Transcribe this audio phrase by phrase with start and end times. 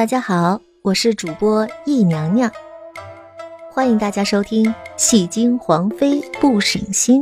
[0.00, 2.50] 大家好，我是主播易娘娘，
[3.70, 4.64] 欢迎大家收听
[4.96, 7.20] 《戏精皇妃不省心》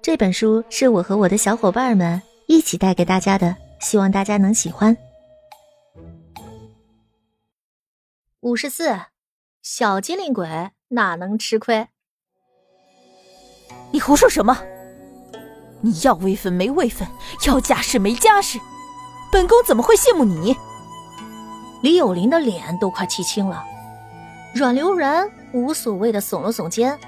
[0.00, 4.96] 这本书，是我和我的小伙伴们一起带给大家的，希望大家能喜欢。
[8.38, 8.96] 五十四，
[9.60, 10.46] 小机灵鬼
[10.90, 11.88] 哪能吃亏？
[13.90, 14.62] 你胡说什么？
[15.80, 17.08] 你要位分没位分，
[17.48, 18.60] 要家世没家世，
[19.32, 20.54] 本宫怎么会羡慕你？
[21.82, 23.62] 李有林的脸都快气青了，
[24.54, 26.98] 阮流然无所谓的耸了耸肩。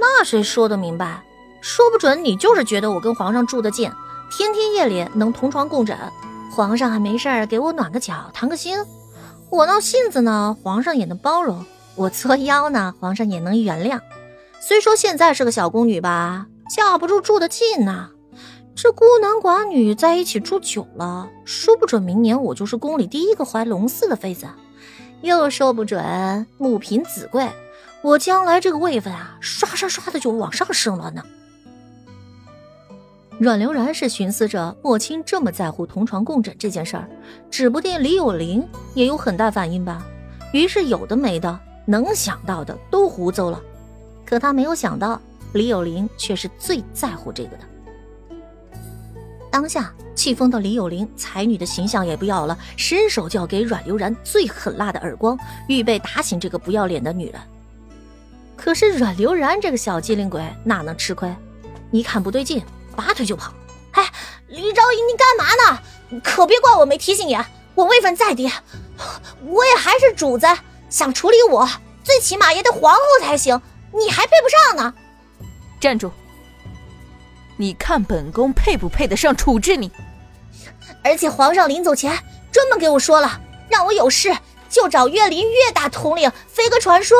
[0.00, 1.22] 那谁说的明白？
[1.60, 3.90] 说不准你就是觉得我跟皇上住得近，
[4.30, 5.96] 天天夜里能同床共枕，
[6.54, 8.78] 皇上还没事儿给我暖个脚、谈个心。
[9.50, 11.64] 我闹性子呢，皇上也能包容；
[11.96, 14.00] 我作妖呢，皇上也能原谅。
[14.60, 18.10] 虽说现在是个小宫女吧，架不住住得近呐。
[18.80, 24.46] 这孤男寡女在一起住久了，说不准明年我就是宫里第一个怀龙嗣的妃子，
[25.20, 27.50] 又说不准母凭子贵，
[28.02, 31.24] 我将来这个位分啊，刷刷刷的就往上升了呢。
[33.40, 37.08] 阮流然是寻思着莫青这么在乎同床共枕这件事儿，
[37.50, 40.06] 指不定李有林也有很大反应吧。
[40.52, 43.60] 于是有的没的，能想到的都胡诌了。
[44.24, 45.20] 可他没有想到，
[45.52, 47.64] 李有林却是最在乎这个的。
[49.58, 57.40] 当下气疯的李有林，才女的形象也不要了，伸手就要给阮流然最狠辣的耳光，预备打醒这个不要脸的女人。
[58.56, 61.34] 可是阮流然这个小机灵鬼哪能吃亏？
[61.90, 63.52] 一看不对劲，拔腿就跑。
[63.94, 64.08] 哎，
[64.46, 66.20] 李昭仪，你干嘛呢？
[66.22, 67.36] 可别怪我没提醒你，
[67.74, 68.48] 我位分再低，
[69.44, 70.46] 我也还是主子，
[70.88, 71.68] 想处理我，
[72.04, 73.60] 最起码也得皇后才行，
[73.92, 74.94] 你还配不上呢。
[75.80, 76.12] 站住！
[77.58, 79.90] 你看本宫配不配得上处置你？
[81.04, 82.16] 而且皇上临走前
[82.52, 84.34] 专门给我说了，让我有事
[84.68, 87.14] 就找岳林岳大统领飞鸽传书。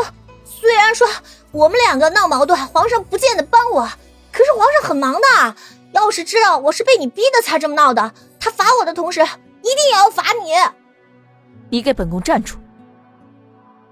[0.45, 1.07] 虽然说
[1.51, 3.83] 我们两个闹矛盾，皇上不见得帮我，
[4.31, 5.57] 可是皇上很忙的。
[5.93, 10.53] 要是知道我是被你逼的才这么闹的，他罚我的同时一定也要罚你。
[11.71, 12.59] 你给本宫站住！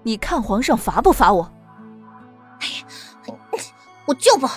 [0.04, 1.50] 你看皇上罚不罚我？
[2.60, 3.34] 哎呀，
[4.04, 4.48] 我就不，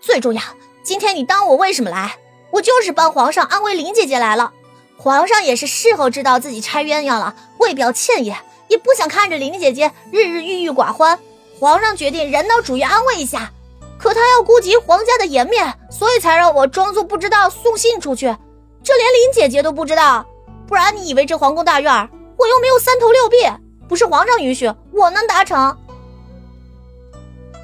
[0.00, 0.42] 最重要。
[0.90, 2.16] 今天你当我为什么来？
[2.50, 4.52] 我就是帮皇上安慰林姐姐来了。
[4.96, 8.34] 皇上也是事后知道自己拆鸳鸯了，为表歉意，
[8.66, 11.16] 也不想看着林姐姐日日郁郁寡欢。
[11.60, 13.52] 皇上决定人道主义安慰一下，
[14.00, 18.26] 可他要顾及皇家的颜面，所以才让我装作不知道送信出去。
[18.82, 20.26] 这连林姐姐都不知道，
[20.66, 21.92] 不然你以为这皇宫大院
[22.36, 23.36] 我又没有三头六臂，
[23.88, 25.78] 不是皇上允许我能达成？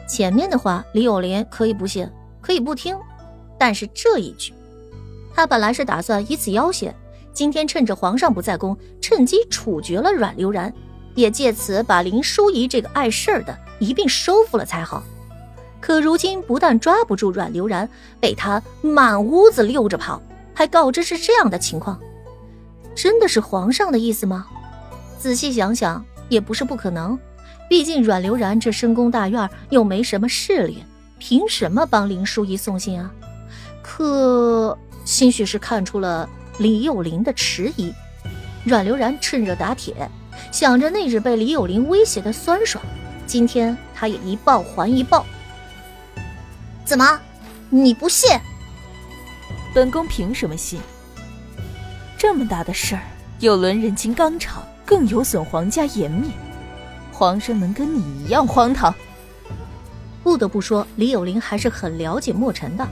[0.08, 2.08] 前面的话，李有莲可以不信。
[2.38, 2.96] 可以不听，
[3.58, 4.52] 但是这一句，
[5.34, 6.94] 他本来是打算以此要挟，
[7.32, 10.72] 今天趁着皇上不在宫，趁机处决了阮流然，
[11.14, 15.02] 也借此把林淑仪这个碍事儿的一并收服了才好。
[15.80, 17.88] 可如今不但抓不住阮流然，
[18.20, 20.20] 被他满屋子溜着跑，
[20.54, 22.00] 还告知是这样的情况，
[22.94, 24.46] 真的是皇上的意思吗？
[25.18, 27.18] 仔细想想，也不是不可能，
[27.68, 30.82] 毕竟阮流然这深宫大院又没什么势力。
[31.18, 33.10] 凭什么帮林淑仪送信啊？
[33.96, 34.76] 可
[35.06, 37.94] 兴许是看出了李有林的迟疑，
[38.62, 40.10] 阮流然趁热打铁，
[40.52, 42.84] 想着那日被李有林威胁的酸爽，
[43.26, 45.24] 今天他也一报还一报。
[46.84, 47.18] 怎么，
[47.70, 48.38] 你不信？
[49.74, 50.78] 本宫凭什么信？
[52.18, 53.02] 这么大的事儿，
[53.40, 56.30] 有轮人情纲常，更有损皇家颜面，
[57.10, 58.94] 皇上能跟你一样荒唐？
[60.22, 62.86] 不得不说，李有林还是很了解墨尘的。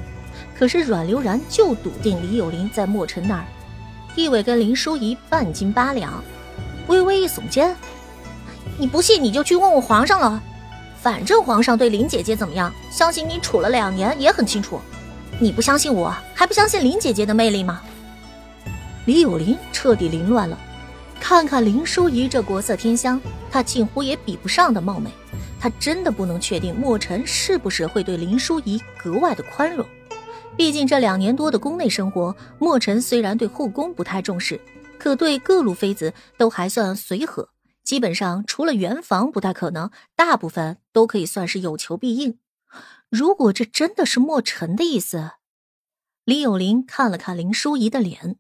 [0.59, 3.45] 可是阮流然就笃定李有林在墨尘那儿，
[4.15, 6.23] 地位跟林淑仪半斤八两。
[6.87, 7.75] 微微一耸肩
[8.79, 10.43] ：“你不信你就去问问皇上了，
[11.01, 14.81] 反正皇上对林姐姐怎么样，相信你处了两年也很清楚。
[15.41, 17.81] 你不相信我，还不相信林姐姐的魅力吗？”
[19.07, 20.59] 李有林彻底凌乱了。
[21.19, 23.21] 看看林淑仪这国色天香，
[23.51, 25.11] 她近乎也比不上的貌美。
[25.59, 29.87] 他真的不能确定墨尘是不是会对林淑仪格外的宽容，
[30.57, 34.61] 毕竟这两年多的宫内生活，墨尘虽然对后宫不太重视，
[34.99, 37.51] 可对各路妃子都还算随和，
[37.83, 42.39] 基本上除了圆房不太可能，大部分都可以算是有求必应。
[43.11, 45.33] 如果这真的是墨尘的意思，
[46.25, 48.37] 李有林看了看林淑仪的脸，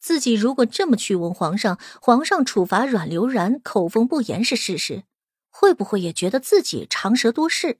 [0.00, 5.04] 自己如果这么去问皇上，皇上处罚阮流然口风不严是事实。
[5.50, 7.78] 会不会也觉得自己长舌多事？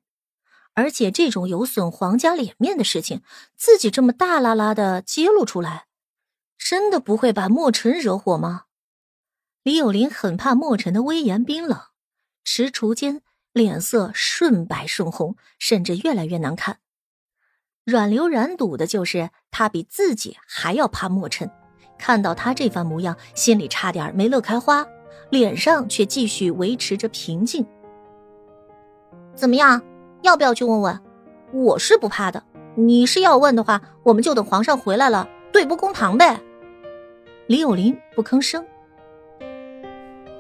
[0.75, 3.23] 而且这种有损皇家脸面的事情，
[3.57, 5.87] 自己这么大啦啦的揭露出来，
[6.57, 8.65] 真的不会把墨尘惹火吗？
[9.65, 11.81] 李有林很怕莫尘的威严冰冷，
[12.45, 13.23] 踟蹰间
[13.53, 16.79] 脸色瞬白瞬红，甚至越来越难看。
[17.85, 21.51] 阮流然赌的就是他比自己还要怕莫尘，
[21.99, 24.87] 看到他这番模样，心里差点没乐开花，
[25.31, 27.67] 脸上却继续维持着平静。
[29.35, 29.83] 怎么样，
[30.23, 31.01] 要不要去问问？
[31.53, 32.43] 我是不怕的。
[32.75, 36.41] 你是要问的话，我们就等皇上回来了，对簿公堂呗。
[37.47, 38.65] 李有林不吭声。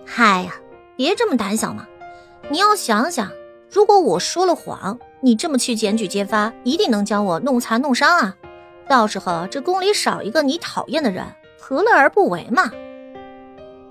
[0.05, 0.55] 嗨呀，
[0.97, 1.87] 别这么胆小嘛！
[2.51, 3.31] 你要想想，
[3.71, 8.37] 如果我说了谎，你这么去检举揭发，一定能将我弄残弄伤啊！
[8.87, 11.25] 到时候这宫里少一个你讨厌的人，
[11.59, 12.71] 何乐而不为嘛？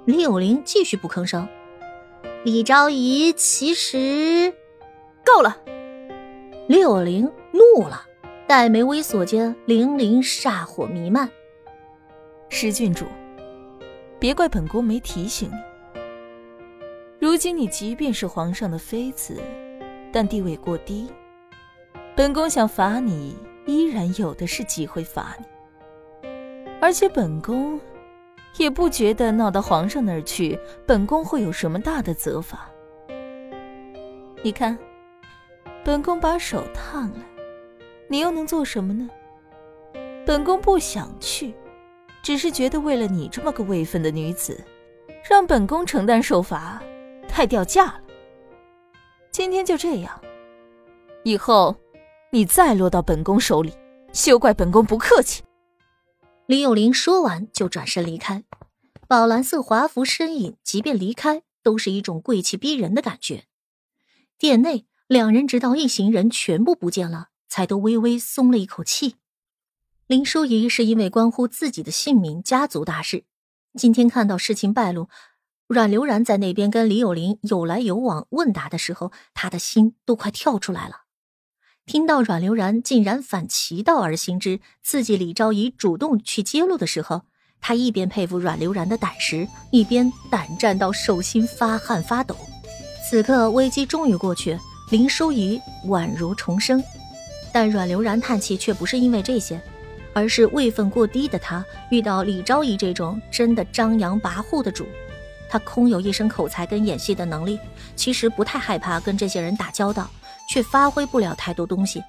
[0.06, 1.48] 李有林继续不吭声。
[2.44, 4.54] 李昭仪其实
[5.26, 5.58] 够了。
[6.68, 7.24] 李有林
[7.54, 8.02] 怒了，
[8.46, 11.30] 黛眉微锁间，凌凌煞火弥漫。
[12.50, 13.06] 石郡主，
[14.20, 16.02] 别怪本宫没提醒你。
[17.20, 19.42] 如今你即便是皇上的妃子，
[20.12, 21.10] 但地位过低，
[22.18, 25.46] 本宫想罚你，依然有的是机会罚你。
[26.82, 27.80] 而且本宫
[28.58, 32.70] 也不觉得闹到皇上那儿去，本宫会有什么大的责罚。
[34.44, 34.78] 你看，
[35.88, 37.26] 本宫把手烫了，
[38.10, 39.10] 你又能做什么呢？
[40.26, 41.54] 本宫不想去，
[42.22, 44.62] 只是觉得为了你这么个位分的女子，
[45.30, 46.84] 让本宫承担受罚。
[47.30, 48.02] 太掉价了。
[49.32, 50.22] 今天就这样，
[51.24, 51.74] 以后
[52.32, 53.72] 你再落到本宫手里，
[54.12, 55.42] 休怪本宫不客气。
[56.48, 58.44] 李有林说完就转身离开，
[59.08, 63.46] 宝蓝色华服身影，即便离开，都是一种贵气逼人的感觉。
[64.38, 69.16] 殿内，两人直到一行人全部不见了，才都微微松了一口气。
[70.06, 73.24] 林淑仪是因为关乎自己的性命、家族大事，
[73.78, 75.08] 今天看到事情败露。
[75.68, 81.04] 阮流然在那边跟李有林有来有往问答的时候，他的心都快跳出来了。
[81.86, 87.22] 听到阮流然竟然反其道而行之，刺激李昭仪主动去揭露的时候，
[87.62, 92.36] 他一边佩服阮流然的胆识，一边胆战到手心发汗发抖。
[93.10, 94.58] 此刻危机终于过去，
[94.90, 96.82] 林淑仪宛如重生，
[97.52, 99.62] 但阮流然叹气却不是因为这些，
[100.14, 104.88] 而是位分过低的他遇到李昭仪这种真的张扬跋扈的主。
[105.50, 107.60] 他空有一身口才跟演戏的能力，
[107.98, 110.10] 其实不太害怕跟这些人打交道，
[110.50, 112.02] 却发挥不了太多东西。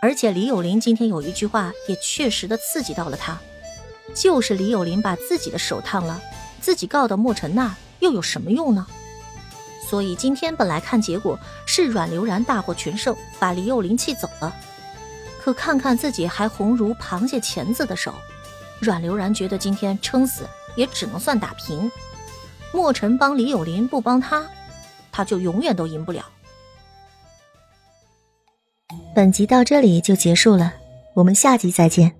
[0.00, 3.36] 而且李有林今天有一句话也确实的刺激到了他，
[4.14, 6.20] 就是李有林把自己的手烫了，
[6.60, 8.86] 自己告到莫尘那又有什么用呢？
[9.88, 14.54] 所以今天本来看结果是阮流然大获全胜，把李幼林气走了。
[15.40, 18.12] 可看看自己还红如螃蟹钳子的手，
[18.80, 20.42] 阮流然觉得今天撑死
[20.74, 21.88] 也只能算打平。
[22.72, 24.44] 莫尘帮李幼林，不帮他，
[25.12, 26.24] 他就永远都赢不了。
[29.14, 30.74] 本集到这里就结束了，
[31.14, 32.16] 我们下集再见。